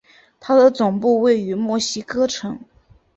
[0.39, 2.59] 它的总部位于墨西哥城。